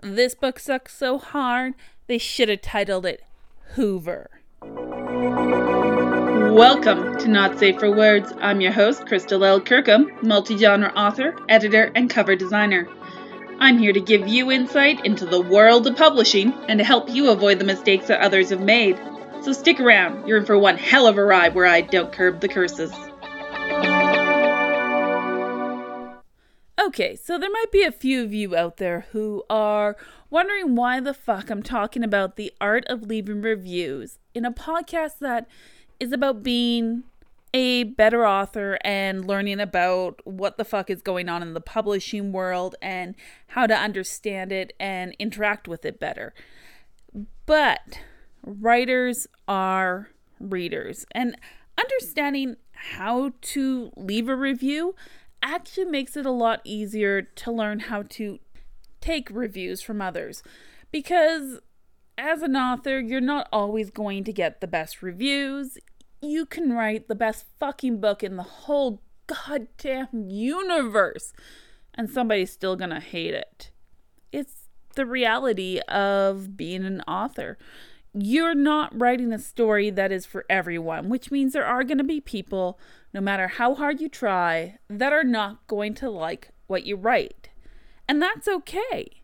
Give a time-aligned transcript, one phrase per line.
[0.00, 1.74] This book sucks so hard,
[2.06, 3.22] they should have titled it
[3.74, 4.30] Hoover.
[6.52, 8.32] Welcome to Not Safe for Words.
[8.40, 9.60] I'm your host, Crystal L.
[9.60, 12.88] Kirkham, multi genre author, editor, and cover designer.
[13.60, 17.30] I'm here to give you insight into the world of publishing and to help you
[17.30, 18.98] avoid the mistakes that others have made.
[19.42, 22.40] So stick around, you're in for one hell of a ride where I don't curb
[22.40, 22.92] the curses.
[26.84, 29.96] Okay, so there might be a few of you out there who are
[30.30, 35.18] wondering why the fuck I'm talking about the art of leaving reviews in a podcast
[35.20, 35.46] that
[36.00, 37.04] is about being
[37.54, 42.32] a better author and learning about what the fuck is going on in the publishing
[42.32, 43.14] world and
[43.48, 46.34] how to understand it and interact with it better.
[47.46, 48.00] But
[48.44, 50.08] writers are
[50.40, 51.36] readers, and
[51.78, 54.96] understanding how to leave a review
[55.42, 58.38] actually makes it a lot easier to learn how to
[59.00, 60.42] take reviews from others.
[60.90, 61.58] Because
[62.16, 65.78] as an author, you're not always going to get the best reviews.
[66.20, 71.32] You can write the best fucking book in the whole goddamn universe,
[71.94, 73.70] and somebody's still gonna hate it.
[74.30, 77.58] It's the reality of being an author.
[78.14, 82.04] You're not writing a story that is for everyone, which means there are going to
[82.04, 82.78] be people
[83.14, 87.48] no matter how hard you try, that are not going to like what you write.
[88.08, 89.22] And that's okay.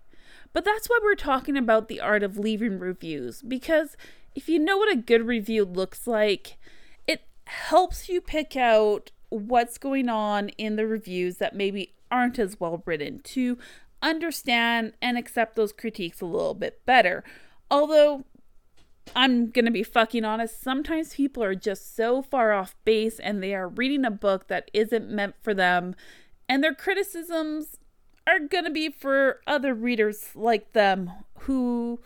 [0.53, 3.97] But that's why we're talking about the art of leaving reviews, because
[4.35, 6.59] if you know what a good review looks like,
[7.07, 12.59] it helps you pick out what's going on in the reviews that maybe aren't as
[12.59, 13.59] well written to
[14.01, 17.23] understand and accept those critiques a little bit better.
[17.71, 18.25] Although
[19.15, 20.63] I'm going to be fucking honest.
[20.63, 24.71] Sometimes people are just so far off base and they are reading a book that
[24.73, 25.95] isn't meant for them,
[26.49, 27.77] and their criticisms
[28.27, 32.01] are going to be for other readers like them who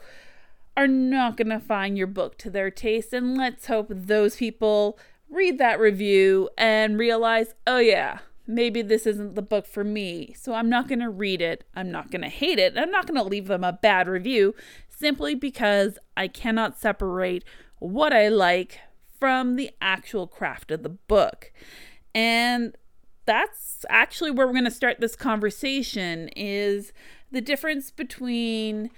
[0.77, 3.13] are not going to find your book to their taste.
[3.13, 8.19] And let's hope those people read that review and realize, oh, yeah,
[8.55, 10.35] maybe this isn't the book for me.
[10.39, 11.65] So I'm not going to read it.
[11.75, 12.77] I'm not going to hate it.
[12.77, 14.55] I'm not going to leave them a bad review
[14.89, 17.45] simply because I cannot separate
[17.79, 18.79] what I like
[19.19, 21.53] from the actual craft of the book.
[22.15, 22.77] And
[23.25, 26.93] that's actually where we're going to start this conversation is
[27.31, 28.91] the difference between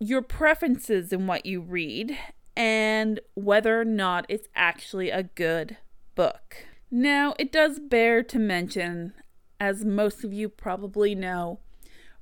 [0.00, 2.16] your preferences in what you read
[2.56, 5.76] and whether or not it's actually a good
[6.14, 6.66] book.
[6.90, 9.12] Now, it does bear to mention,
[9.60, 11.60] as most of you probably know,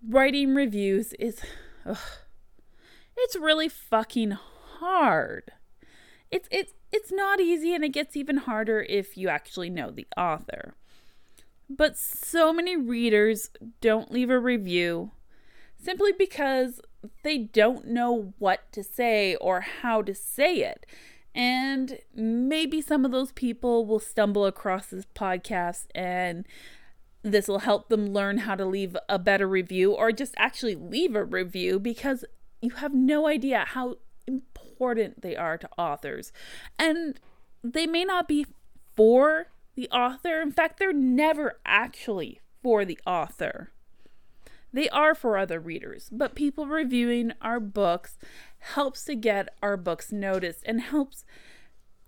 [0.07, 1.41] writing reviews is
[1.85, 1.99] ugh,
[3.17, 4.33] it's really fucking
[4.79, 5.53] hard.
[6.31, 10.07] It's it's it's not easy and it gets even harder if you actually know the
[10.17, 10.75] author.
[11.69, 13.51] But so many readers
[13.81, 15.13] don't leave a review
[15.79, 16.81] simply because
[17.23, 20.87] they don't know what to say or how to say it.
[21.37, 26.47] And maybe some of those people will stumble across this podcast and
[27.23, 31.15] this will help them learn how to leave a better review or just actually leave
[31.15, 32.25] a review because
[32.63, 36.33] you have no idea how important they are to authors.
[36.79, 37.21] And
[37.63, 38.47] they may not be
[38.97, 40.41] for the author.
[40.41, 43.73] In fact, they're never actually for the author.
[44.77, 48.19] They are for other readers, but people reviewing our books
[48.59, 51.25] helps to get our books noticed and helps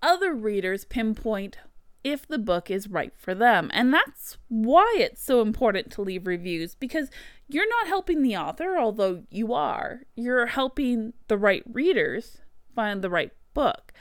[0.03, 1.57] other readers pinpoint
[2.03, 3.71] if the book is right for them.
[3.73, 7.09] And that's why it's so important to leave reviews because
[7.47, 10.03] you're not helping the author, although you are.
[10.15, 12.37] You're helping the right readers
[12.75, 13.93] find the right book.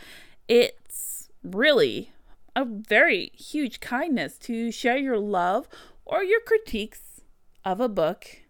[0.47, 2.13] It's really
[2.55, 5.71] a very huge kindness to share your love
[6.05, 7.23] or your critiques
[7.65, 8.43] of a book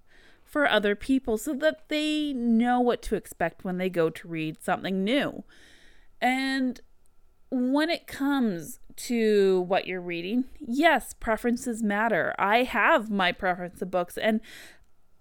[0.48, 4.62] for other people so that they know what to expect when they go to read
[4.62, 5.44] something new.
[6.20, 6.80] And
[7.50, 12.34] when it comes to what you're reading, yes, preferences matter.
[12.38, 14.40] I have my preference of books, and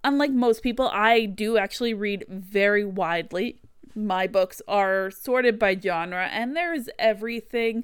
[0.04, 3.60] unlike most people, I do actually read very widely.
[3.96, 7.84] My books are sorted by genre, and there's everything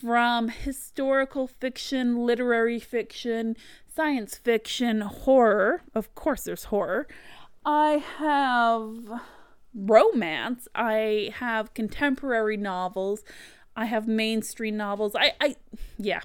[0.00, 3.56] from historical fiction, literary fiction,
[3.94, 5.82] science fiction, horror.
[5.94, 7.06] Of course, there's horror.
[7.64, 9.20] I have
[9.74, 10.68] romance.
[10.74, 13.22] I have contemporary novels.
[13.76, 15.14] I have mainstream novels.
[15.14, 15.56] I, I,
[15.96, 16.20] yeah.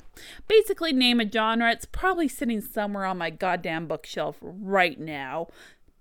[0.48, 1.72] Basically, name a genre.
[1.72, 5.48] It's probably sitting somewhere on my goddamn bookshelf right now.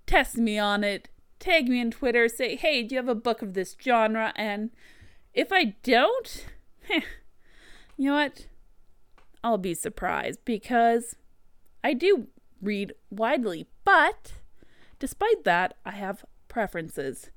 [0.07, 1.09] Test me on it.
[1.39, 2.27] Tag me on Twitter.
[2.27, 4.33] Say, hey, do you have a book of this genre?
[4.35, 4.71] And
[5.33, 6.45] if I don't,
[6.89, 7.01] heh,
[7.97, 8.47] you know what?
[9.43, 11.15] I'll be surprised because
[11.83, 12.27] I do
[12.61, 13.67] read widely.
[13.83, 14.33] But
[14.99, 17.29] despite that, I have preferences.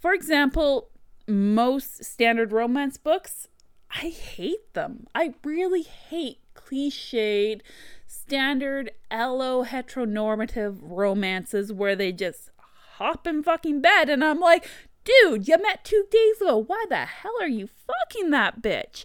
[0.00, 0.88] For example,
[1.28, 3.48] most standard romance books,
[3.90, 5.06] I hate them.
[5.14, 7.60] I really hate cliched,
[8.06, 12.50] standard allo heteronormative romances where they just
[12.96, 14.68] hop in fucking bed and I'm like,
[15.04, 16.56] dude, you met two days ago.
[16.56, 19.04] Why the hell are you fucking that bitch?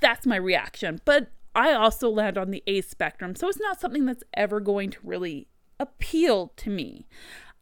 [0.00, 1.00] That's my reaction.
[1.04, 4.90] But I also land on the A spectrum, so it's not something that's ever going
[4.90, 7.06] to really appeal to me.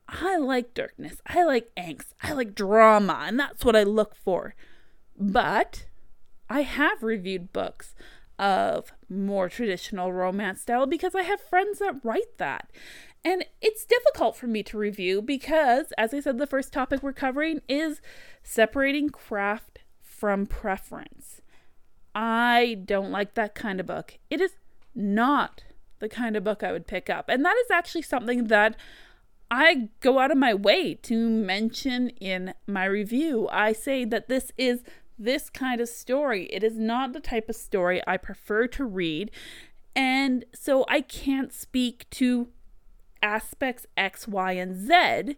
[0.08, 4.54] I like darkness, I like angst, I like drama, and that's what I look for.
[5.18, 5.86] But
[6.48, 7.94] I have reviewed books
[8.38, 12.70] of more traditional romance style because I have friends that write that.
[13.24, 17.12] And it's difficult for me to review because, as I said, the first topic we're
[17.12, 18.00] covering is
[18.42, 21.42] separating craft from preference.
[22.20, 24.18] I don't like that kind of book.
[24.28, 24.56] It is
[24.92, 25.62] not
[26.00, 27.28] the kind of book I would pick up.
[27.28, 28.74] And that is actually something that
[29.52, 33.48] I go out of my way to mention in my review.
[33.52, 34.82] I say that this is
[35.16, 36.46] this kind of story.
[36.46, 39.30] It is not the type of story I prefer to read.
[39.94, 42.48] And so I can't speak to
[43.22, 45.36] aspects X, Y, and Z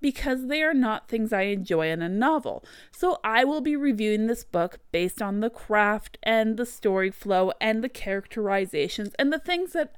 [0.00, 2.64] because they are not things I enjoy in a novel.
[2.92, 7.52] So I will be reviewing this book based on the craft and the story flow
[7.60, 9.94] and the characterizations and the things that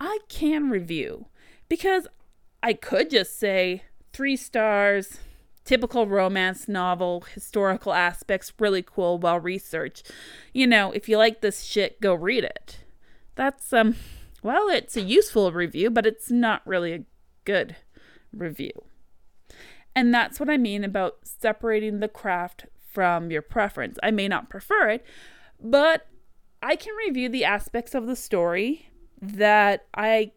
[0.00, 1.26] I can review.
[1.68, 2.06] Because
[2.62, 3.82] I could just say
[4.12, 5.18] three stars,
[5.64, 10.10] typical romance novel, historical aspects, really cool, well researched.
[10.52, 12.78] You know, if you like this shit, go read it.
[13.34, 13.96] That's, um,
[14.42, 17.04] well, it's a useful review, but it's not really a
[17.44, 17.76] good
[18.32, 18.72] review.
[19.96, 23.98] And that's what I mean about separating the craft from your preference.
[24.02, 25.04] I may not prefer it,
[25.58, 26.06] but
[26.62, 28.90] I can review the aspects of the story
[29.22, 30.32] that I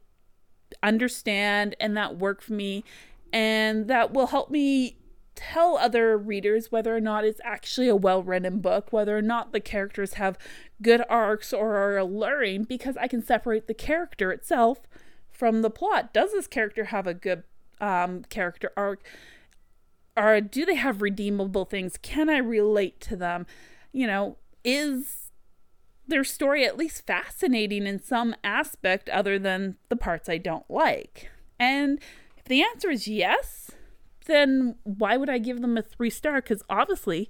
[0.81, 2.85] understand and that work for me
[3.33, 4.97] and that will help me
[5.35, 9.51] tell other readers whether or not it's actually a well written book, whether or not
[9.51, 10.37] the characters have
[10.81, 14.81] good arcs or are alluring, because I can separate the character itself
[15.31, 16.13] from the plot.
[16.13, 17.43] Does this character have a good
[17.81, 19.01] um, character arc?
[20.19, 21.97] Or do they have redeemable things?
[22.01, 23.45] Can I relate to them?
[23.93, 25.31] You know, is
[26.07, 31.31] their story at least fascinating in some aspect other than the parts I don't like?
[31.57, 31.99] And
[32.37, 33.71] if the answer is yes,
[34.25, 36.41] then why would I give them a three star?
[36.41, 37.29] Because obviously,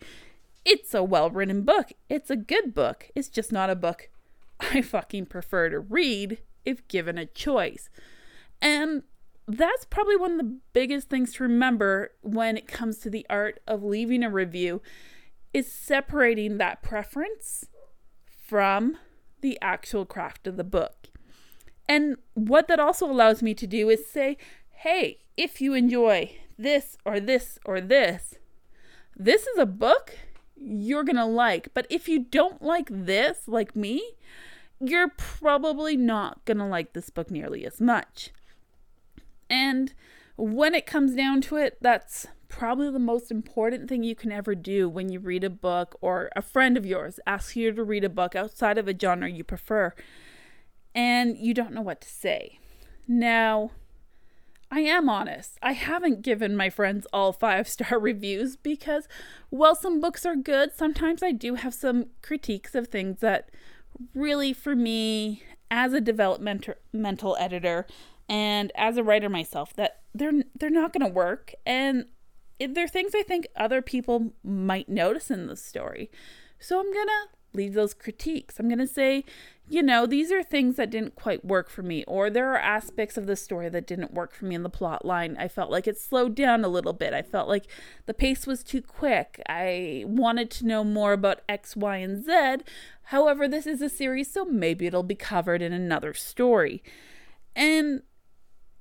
[0.65, 1.91] it's a well written book.
[2.09, 3.11] It's a good book.
[3.13, 4.09] It's just not a book
[4.59, 7.89] I fucking prefer to read if given a choice.
[8.61, 9.03] And
[9.49, 13.59] that's probably one of the biggest things to remember when it comes to the art
[13.67, 14.81] of leaving a review
[15.53, 17.65] is separating that preference
[18.25, 18.97] from
[19.41, 21.07] the actual craft of the book.
[21.87, 24.37] And what that also allows me to do is say,
[24.69, 28.35] hey, if you enjoy this or this or this.
[29.15, 30.17] This is a book
[30.55, 31.69] you're going to like.
[31.73, 34.03] But if you don't like this, like me,
[34.79, 38.31] you're probably not going to like this book nearly as much.
[39.49, 39.93] And
[40.37, 44.55] when it comes down to it, that's probably the most important thing you can ever
[44.55, 48.03] do when you read a book or a friend of yours asks you to read
[48.03, 49.93] a book outside of a genre you prefer
[50.95, 52.59] and you don't know what to say.
[53.07, 53.71] Now,
[54.71, 55.57] I am honest.
[55.61, 59.07] I haven't given my friends all five star reviews because,
[59.49, 63.49] while some books are good, sometimes I do have some critiques of things that
[64.13, 67.85] really, for me, as a developmental editor
[68.29, 72.05] and as a writer myself, that they're they're not going to work, and
[72.59, 76.11] they're things I think other people might notice in the story.
[76.59, 78.59] So I'm gonna leave those critiques.
[78.59, 79.23] I'm going to say,
[79.67, 83.17] you know, these are things that didn't quite work for me, or there are aspects
[83.17, 85.35] of the story that didn't work for me in the plot line.
[85.39, 87.13] I felt like it slowed down a little bit.
[87.13, 87.65] I felt like
[88.05, 89.41] the pace was too quick.
[89.47, 92.63] I wanted to know more about X, Y, and Z.
[93.03, 96.83] However, this is a series, so maybe it'll be covered in another story.
[97.55, 98.01] And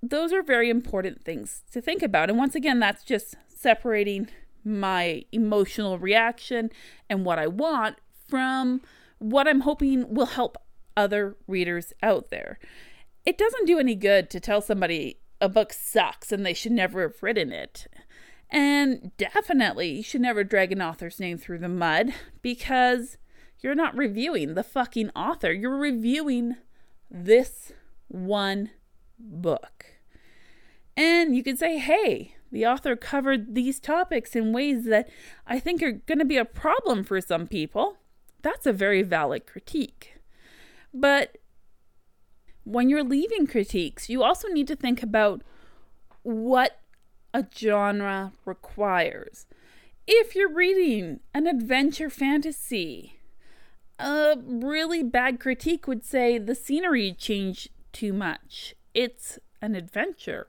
[0.02, 2.30] those are very important things to think about.
[2.30, 4.28] And once again, that's just separating
[4.64, 6.70] my emotional reaction
[7.08, 7.96] and what I want
[8.28, 8.80] from
[9.18, 10.56] what I'm hoping will help
[10.96, 12.58] other readers out there.
[13.24, 17.02] It doesn't do any good to tell somebody a book sucks and they should never
[17.02, 17.86] have written it.
[18.50, 23.18] And definitely, you should never drag an author's name through the mud because
[23.60, 25.52] you're not reviewing the fucking author.
[25.52, 26.56] You're reviewing
[27.10, 27.72] this
[28.08, 28.70] one
[29.18, 29.86] book.
[30.96, 35.08] And you could say, hey, the author covered these topics in ways that
[35.46, 37.98] I think are going to be a problem for some people.
[38.42, 40.14] That's a very valid critique.
[40.92, 41.38] But
[42.64, 45.42] when you're leaving critiques, you also need to think about
[46.22, 46.80] what
[47.32, 49.46] a genre requires.
[50.06, 53.20] If you're reading an adventure fantasy,
[53.98, 58.74] a really bad critique would say the scenery changed too much.
[58.94, 60.48] It's an adventure.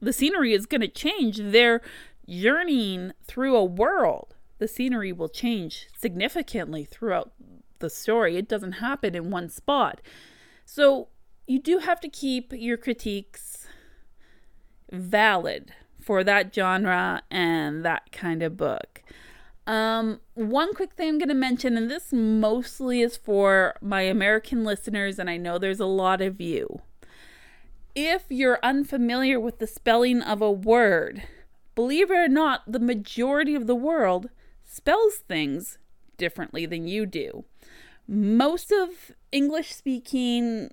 [0.00, 1.38] The scenery is going to change.
[1.38, 1.80] They're
[2.28, 4.34] journeying through a world.
[4.58, 7.32] The scenery will change significantly throughout
[7.78, 8.36] the story.
[8.36, 10.00] It doesn't happen in one spot.
[10.64, 11.08] So
[11.46, 13.66] you do have to keep your critiques
[14.90, 19.02] valid for that genre and that kind of book.
[19.66, 24.64] Um, one quick thing I'm going to mention, and this mostly is for my American
[24.64, 26.82] listeners, and I know there's a lot of you.
[27.94, 31.24] If you're unfamiliar with the spelling of a word,
[31.74, 34.30] believe it or not, the majority of the world
[34.64, 35.78] spells things
[36.16, 37.44] differently than you do.
[38.08, 40.70] Most of English speaking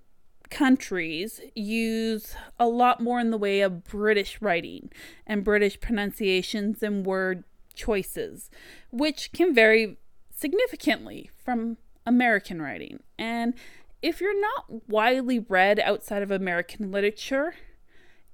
[0.49, 4.89] countries use a lot more in the way of British writing
[5.27, 7.43] and British pronunciations and word
[7.75, 8.49] choices,
[8.91, 9.97] which can vary
[10.33, 13.01] significantly from American writing.
[13.17, 13.53] And
[14.01, 17.55] if you're not widely read outside of American literature,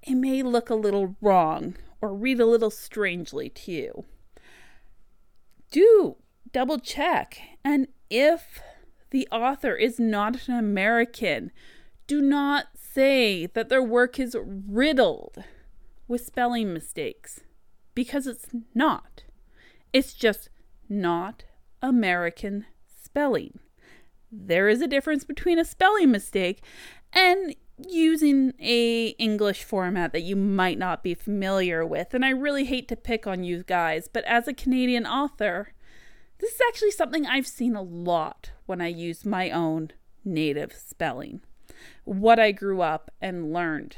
[0.04, 4.06] it may look a little wrong or read a little strangely to you.
[5.72, 6.18] Do
[6.52, 7.40] double check.
[7.64, 8.62] And if
[9.10, 11.52] the author is not an American,
[12.08, 15.44] do not say that their work is riddled
[16.08, 17.42] with spelling mistakes
[17.96, 19.24] because it's not.
[19.92, 20.50] It's just
[20.88, 21.46] not
[21.82, 23.60] American spelling.
[24.32, 26.64] There is a difference between a spelling mistake
[27.14, 32.14] and using a English format that you might not be familiar with.
[32.14, 35.74] And I really hate to pick on you guys, but as a Canadian author,
[36.40, 39.92] this is actually something I've seen a lot when I use my own
[40.24, 41.42] native spelling.
[42.04, 43.98] What I grew up and learned.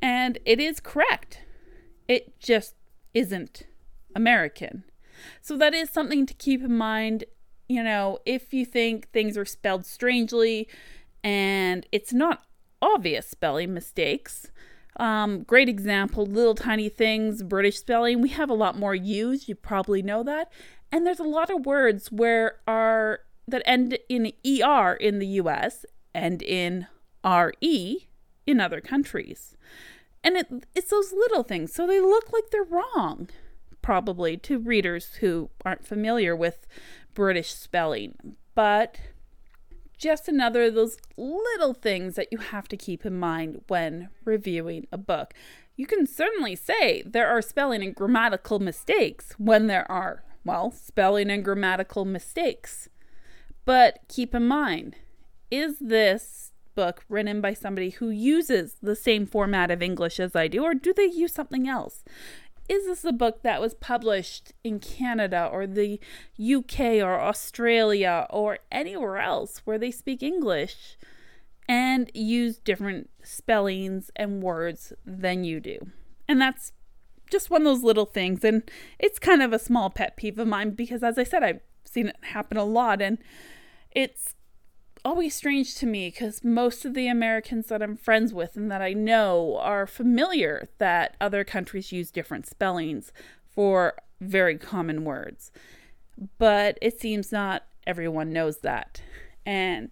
[0.00, 1.42] And it is correct.
[2.08, 2.74] It just
[3.14, 3.64] isn't
[4.14, 4.84] American.
[5.40, 7.24] So that is something to keep in mind.
[7.72, 10.68] You know, if you think things are spelled strangely
[11.24, 12.42] and it's not
[12.82, 14.50] obvious spelling mistakes.
[15.00, 18.20] Um, great example, little tiny things, British spelling.
[18.20, 20.52] We have a lot more U's, you probably know that.
[20.90, 25.86] And there's a lot of words where are that end in ER in the US
[26.12, 26.88] and in
[27.24, 28.06] RE
[28.46, 29.56] in other countries.
[30.22, 31.72] And it, it's those little things.
[31.72, 33.30] So they look like they're wrong
[33.82, 36.66] probably to readers who aren't familiar with
[37.14, 38.36] British spelling.
[38.54, 38.98] But
[39.98, 44.86] just another of those little things that you have to keep in mind when reviewing
[44.90, 45.32] a book.
[45.76, 51.30] You can certainly say there are spelling and grammatical mistakes when there are, well, spelling
[51.30, 52.88] and grammatical mistakes.
[53.64, 54.96] But keep in mind,
[55.50, 60.48] is this book written by somebody who uses the same format of English as I
[60.48, 62.02] do, or do they use something else?
[62.68, 66.00] Is this a book that was published in Canada or the
[66.38, 70.96] UK or Australia or anywhere else where they speak English
[71.68, 75.88] and use different spellings and words than you do?
[76.28, 76.72] And that's
[77.30, 78.44] just one of those little things.
[78.44, 78.62] And
[78.98, 82.08] it's kind of a small pet peeve of mine because, as I said, I've seen
[82.08, 83.02] it happen a lot.
[83.02, 83.18] And
[83.90, 84.34] it's
[85.04, 88.82] always strange to me because most of the Americans that I'm friends with and that
[88.82, 93.12] I know are familiar that other countries use different spellings
[93.46, 95.50] for very common words.
[96.38, 99.02] But it seems not everyone knows that.
[99.44, 99.90] And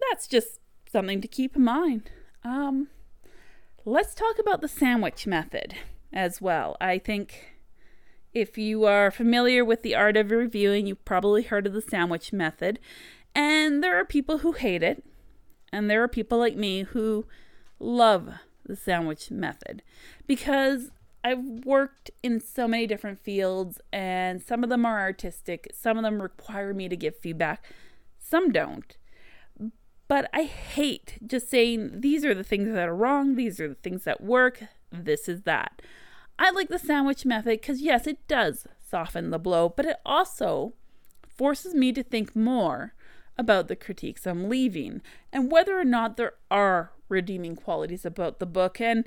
[0.00, 2.10] that's just something to keep in mind.
[2.44, 2.88] Um,
[3.84, 5.74] let's talk about the sandwich method
[6.12, 6.76] as well.
[6.80, 7.56] I think
[8.34, 12.32] if you are familiar with the art of reviewing, you've probably heard of the sandwich
[12.32, 12.78] method.
[13.36, 15.04] And there are people who hate it,
[15.70, 17.26] and there are people like me who
[17.78, 18.30] love
[18.64, 19.82] the sandwich method
[20.26, 20.90] because
[21.22, 26.02] I've worked in so many different fields, and some of them are artistic, some of
[26.02, 27.62] them require me to give feedback,
[28.18, 28.96] some don't.
[30.08, 33.74] But I hate just saying these are the things that are wrong, these are the
[33.74, 35.82] things that work, this is that.
[36.38, 40.72] I like the sandwich method because, yes, it does soften the blow, but it also
[41.28, 42.94] forces me to think more
[43.38, 45.02] about the critiques I'm leaving
[45.32, 48.80] and whether or not there are redeeming qualities about the book.
[48.80, 49.04] And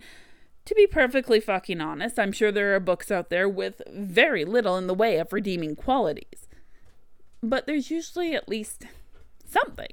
[0.66, 4.78] to be perfectly fucking honest, I'm sure there are books out there with very little
[4.78, 6.48] in the way of redeeming qualities.
[7.42, 8.86] But there's usually at least
[9.46, 9.88] something.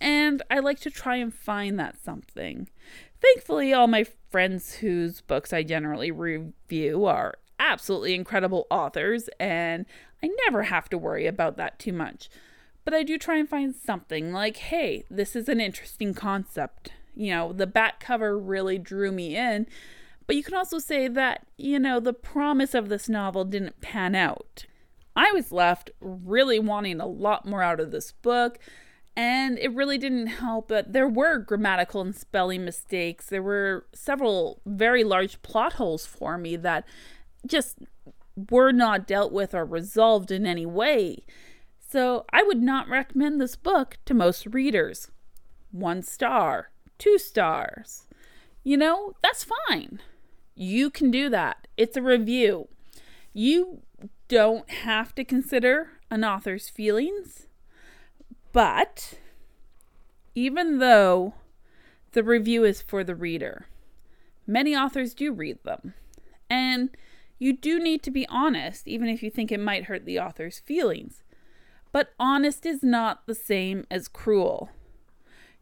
[0.00, 2.68] And I like to try and find that something.
[3.20, 9.86] Thankfully, all my friends whose books I generally review are absolutely incredible authors, and
[10.22, 12.28] I never have to worry about that too much.
[12.84, 16.90] But I do try and find something like, hey, this is an interesting concept.
[17.16, 19.66] You know, the back cover really drew me in.
[20.26, 24.14] But you can also say that, you know, the promise of this novel didn't pan
[24.14, 24.66] out.
[25.16, 28.58] I was left really wanting a lot more out of this book,
[29.16, 33.26] and it really didn't help that there were grammatical and spelling mistakes.
[33.26, 36.84] There were several very large plot holes for me that
[37.46, 37.78] just
[38.50, 41.24] were not dealt with or resolved in any way.
[41.94, 45.12] So I would not recommend this book to most readers.
[45.70, 48.08] One star, two stars.
[48.64, 50.00] You know, that's fine.
[50.56, 51.68] You can do that.
[51.76, 52.66] It's a review.
[53.32, 53.82] You
[54.26, 57.46] don't have to consider an author's feelings,
[58.50, 59.20] but
[60.34, 61.34] even though
[62.10, 63.66] the review is for the reader,
[64.48, 65.94] many authors do read them.
[66.50, 66.90] And
[67.38, 70.58] you do need to be honest, even if you think it might hurt the author's
[70.58, 71.22] feelings.
[71.94, 74.68] But honest is not the same as cruel.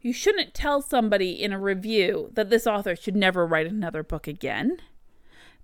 [0.01, 4.27] You shouldn't tell somebody in a review that this author should never write another book
[4.27, 4.77] again.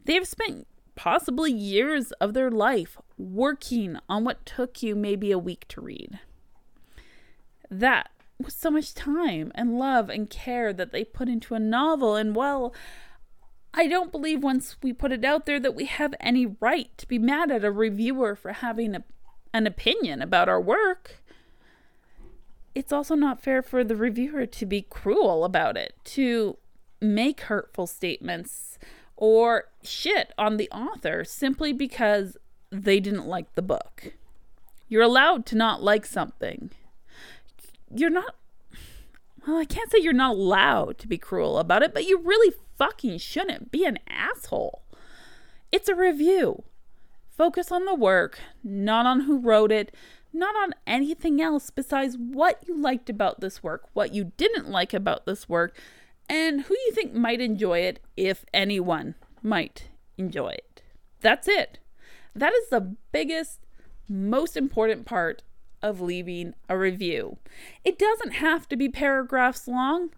[0.06, 5.68] They've spent possibly years of their life working on what took you maybe a week
[5.70, 6.20] to read.
[7.72, 12.16] That was so much time and love and care that they put into a novel,
[12.16, 12.76] and well,
[13.74, 17.08] I don't believe once we put it out there that we have any right to
[17.08, 19.04] be mad at a reviewer for having a,
[19.54, 21.22] an opinion about our work.
[22.76, 26.58] It's also not fair for the reviewer to be cruel about it, to
[27.02, 28.78] make hurtful statements
[29.16, 32.38] or shit on the author simply because
[32.72, 34.14] they didn't like the book.
[34.88, 36.72] You're allowed to not like something.
[37.94, 38.36] You're not
[39.48, 42.54] well, I can't say you're not allowed to be cruel about it, but you really
[42.78, 44.84] fucking shouldn't be an asshole.
[45.72, 46.64] It's a review.
[47.40, 49.96] Focus on the work, not on who wrote it,
[50.34, 54.94] not on anything else besides what you liked about this work, what you didn't like
[54.94, 55.74] about this work,
[56.28, 60.82] and who you think might enjoy it, if anyone might enjoy it.
[61.22, 61.80] That's it.
[62.36, 63.62] That is the biggest,
[64.10, 65.42] most important part
[65.82, 67.38] of leaving a review.
[67.86, 70.10] It doesn't have to be paragraphs long.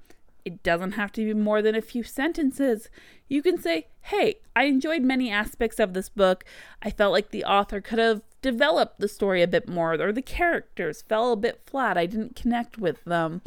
[0.46, 2.90] It doesn't have to be more than a few sentences.
[3.28, 6.44] You can say, Hey, I enjoyed many aspects of this book.
[6.82, 10.22] I felt like the author could have developed the story a bit more, or the
[10.22, 11.98] characters fell a bit flat.
[11.98, 13.42] I didn't connect with them,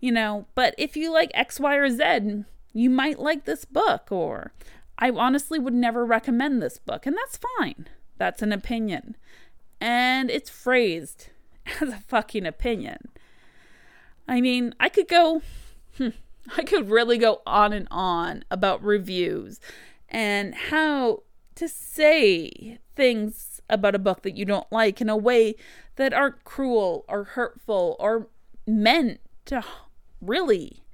[0.00, 0.46] you know.
[0.54, 4.52] But if you like X, Y, or Z, you might like this book, or
[4.98, 7.88] I honestly would never recommend this book, and that's fine.
[8.18, 9.16] That's an opinion.
[9.80, 11.28] And it's phrased
[11.80, 13.08] as a fucking opinion.
[14.28, 15.42] I mean, I could go,
[15.96, 16.10] hmm,
[16.56, 19.60] I could really go on and on about reviews
[20.08, 21.22] and how
[21.56, 25.54] to say things about a book that you don't like in a way
[25.96, 28.28] that aren't cruel or hurtful or
[28.66, 29.62] meant to
[30.20, 30.84] really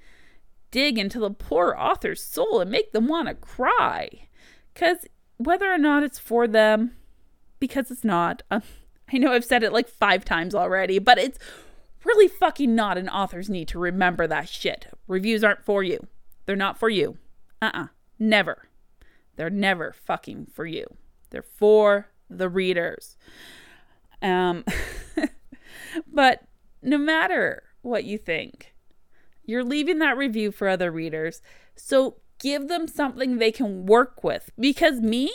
[0.70, 4.08] dig into the poor author's soul and make them want to cry.
[4.74, 5.06] Because
[5.38, 6.96] whether or not it's for them,
[7.58, 11.38] because it's not, I know I've said it like five times already, but it's
[12.06, 14.86] really fucking not an author's need to remember that shit.
[15.08, 16.06] Reviews aren't for you.
[16.46, 17.18] They're not for you.
[17.60, 17.82] Uh uh-uh.
[17.82, 17.86] uh.
[18.18, 18.68] Never.
[19.36, 20.86] They're never fucking for you.
[21.30, 23.16] They're for the readers.
[24.22, 24.64] Um,
[26.12, 26.42] but
[26.82, 28.74] no matter what you think,
[29.44, 31.42] you're leaving that review for other readers.
[31.76, 34.50] So give them something they can work with.
[34.58, 35.32] Because me,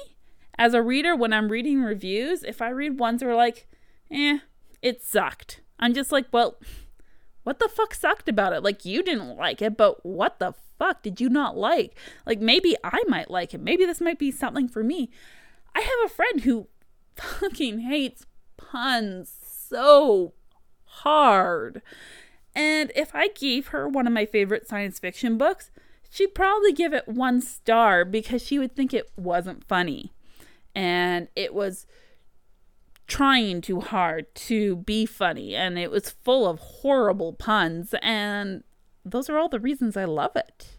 [0.57, 3.67] as a reader, when I'm reading reviews, if I read ones that are like,
[4.11, 4.39] eh,
[4.81, 6.57] it sucked, I'm just like, well,
[7.43, 8.63] what the fuck sucked about it?
[8.63, 11.97] Like, you didn't like it, but what the fuck did you not like?
[12.25, 13.61] Like, maybe I might like it.
[13.61, 15.09] Maybe this might be something for me.
[15.75, 16.67] I have a friend who
[17.15, 18.25] fucking hates
[18.57, 20.33] puns so
[20.83, 21.81] hard.
[22.53, 25.71] And if I gave her one of my favorite science fiction books,
[26.09, 30.11] she'd probably give it one star because she would think it wasn't funny
[30.75, 31.85] and it was
[33.11, 38.63] trying too hard to be funny and it was full of horrible puns and
[39.03, 40.77] those are all the reasons I love it.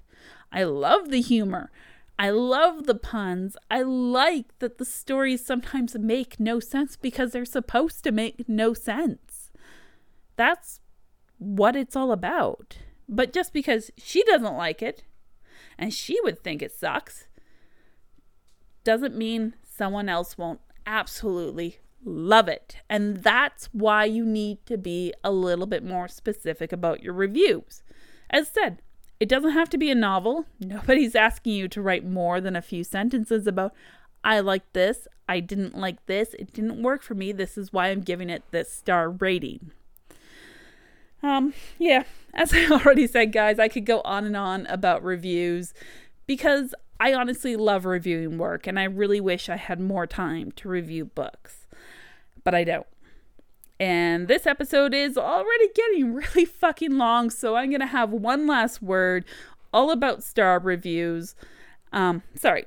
[0.51, 1.71] I love the humor.
[2.19, 3.59] I love the puns.
[3.71, 8.73] I like that the stories sometimes make no sense because they're supposed to make no
[8.73, 9.51] sense.
[10.37, 10.81] That's
[11.37, 12.79] what it's all about.
[13.07, 15.05] But just because she doesn't like it
[15.79, 17.29] and she would think it sucks
[18.85, 22.77] doesn't mean someone else won't absolutely love it.
[22.89, 27.83] And that's why you need to be a little bit more specific about your reviews.
[28.31, 28.83] As said,
[29.21, 30.47] it doesn't have to be a novel.
[30.61, 33.73] Nobody's asking you to write more than a few sentences about,
[34.25, 37.89] I like this, I didn't like this, it didn't work for me, this is why
[37.89, 39.73] I'm giving it this star rating.
[41.23, 45.73] Um, yeah, as I already said, guys, I could go on and on about reviews
[46.27, 50.69] because I honestly love reviewing work and I really wish I had more time to
[50.69, 51.62] review books,
[52.45, 52.87] but I don't.
[53.81, 58.83] And this episode is already getting really fucking long, so I'm gonna have one last
[58.83, 59.25] word
[59.73, 61.35] all about star reviews.
[61.93, 62.67] Um, sorry,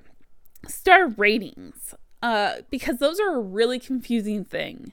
[0.68, 1.96] star ratings.
[2.22, 4.92] Uh, because those are a really confusing thing.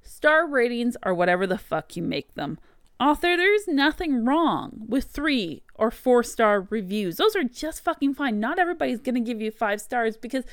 [0.00, 2.58] Star ratings are whatever the fuck you make them.
[2.98, 7.16] Author, there's nothing wrong with three or four star reviews.
[7.16, 8.40] Those are just fucking fine.
[8.40, 10.44] Not everybody's gonna give you five stars because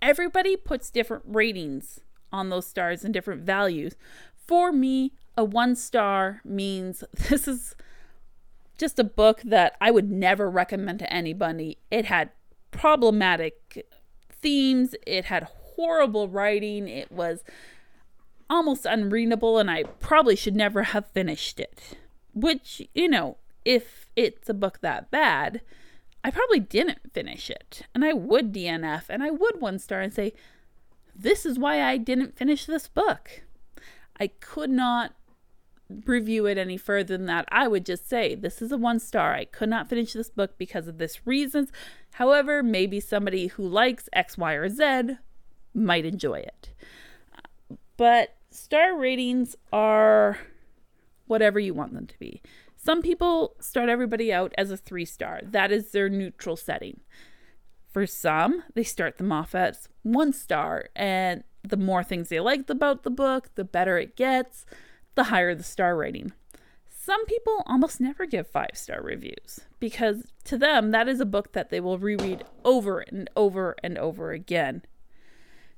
[0.00, 2.00] everybody puts different ratings
[2.36, 3.96] on those stars and different values.
[4.34, 7.74] For me, a one star means this is
[8.78, 11.78] just a book that I would never recommend to anybody.
[11.90, 12.30] It had
[12.70, 13.86] problematic
[14.30, 17.42] themes, it had horrible writing, it was
[18.50, 21.96] almost unreadable, and I probably should never have finished it.
[22.34, 25.62] Which, you know, if it's a book that bad,
[26.22, 27.82] I probably didn't finish it.
[27.94, 30.32] And I would DNF and I would one star and say,
[31.18, 33.42] This is why I didn't finish this book.
[34.20, 35.14] I could not
[36.04, 37.46] review it any further than that.
[37.50, 39.34] I would just say, This is a one star.
[39.34, 41.70] I could not finish this book because of this reasons.
[42.12, 45.16] However, maybe somebody who likes X, Y, or Z
[45.72, 46.70] might enjoy it.
[47.96, 50.38] But star ratings are
[51.26, 52.42] whatever you want them to be.
[52.76, 57.00] Some people start everybody out as a three star, that is their neutral setting.
[57.90, 62.70] For some, they start them off as one star, and the more things they liked
[62.70, 64.64] about the book, the better it gets,
[65.16, 66.32] the higher the star rating.
[66.88, 71.52] Some people almost never give five star reviews because to them, that is a book
[71.52, 74.82] that they will reread over and over and over again.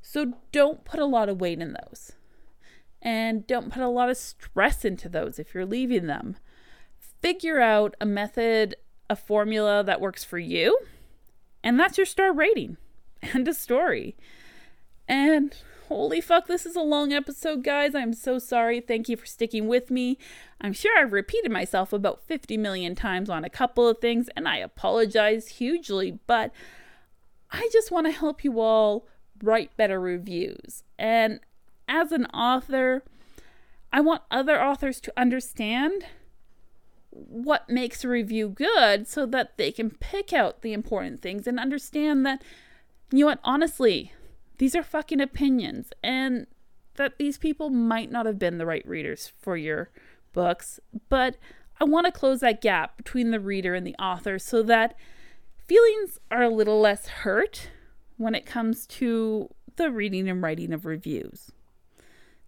[0.00, 2.12] So don't put a lot of weight in those.
[3.00, 6.36] And don't put a lot of stress into those if you're leaving them.
[6.98, 8.74] Figure out a method,
[9.08, 10.78] a formula that works for you,
[11.62, 12.76] and that's your star rating.
[13.34, 14.16] and a story.
[15.06, 15.54] And
[15.88, 17.94] holy fuck, this is a long episode, guys.
[17.94, 18.80] I'm so sorry.
[18.80, 20.18] Thank you for sticking with me.
[20.60, 24.46] I'm sure I've repeated myself about 50 million times on a couple of things, and
[24.46, 26.52] I apologize hugely, but
[27.50, 29.06] I just want to help you all
[29.42, 30.84] write better reviews.
[30.98, 31.40] And
[31.88, 33.02] as an author,
[33.92, 36.04] I want other authors to understand
[37.10, 41.58] what makes a review good so that they can pick out the important things and
[41.58, 42.42] understand that,
[43.10, 44.12] you know what, honestly,
[44.58, 46.46] these are fucking opinions and
[46.96, 49.90] that these people might not have been the right readers for your
[50.32, 50.80] books.
[51.08, 51.36] But
[51.80, 54.94] I want to close that gap between the reader and the author so that
[55.66, 57.70] feelings are a little less hurt
[58.16, 61.52] when it comes to the reading and writing of reviews.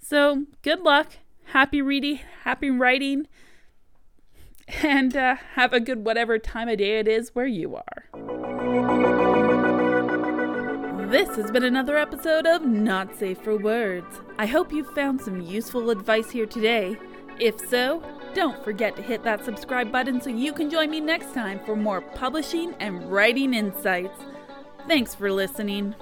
[0.01, 1.13] So, good luck.
[1.47, 3.29] Happy reading, happy writing,
[4.83, 9.40] and uh, have a good whatever time of day it is where you are.
[11.11, 14.21] This has been another episode of Not Safe for Words.
[14.39, 16.97] I hope you found some useful advice here today.
[17.41, 18.01] If so,
[18.33, 21.75] don't forget to hit that subscribe button so you can join me next time for
[21.75, 24.21] more publishing and writing insights.
[24.87, 25.97] Thanks for listening.